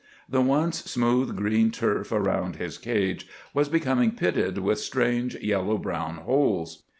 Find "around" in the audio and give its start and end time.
2.11-2.55